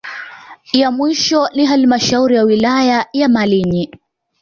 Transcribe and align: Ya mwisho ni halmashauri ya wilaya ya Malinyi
Ya 0.73 0.91
mwisho 0.91 1.49
ni 1.55 1.65
halmashauri 1.65 2.35
ya 2.35 2.43
wilaya 2.43 3.05
ya 3.13 3.29
Malinyi 3.29 3.89